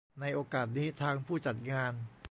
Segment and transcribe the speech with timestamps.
[0.21, 1.93] ในโอกาสนี้ ทางผู้จัดงาน